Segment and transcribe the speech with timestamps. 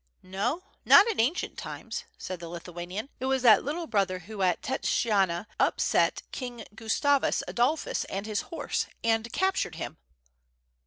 [0.23, 4.63] "No, not in ancient times," said the Lithuanian, "it was that little brother who at
[4.63, 9.99] Tshetstyana upset King Gustavus Adolphus and his horse and captured him."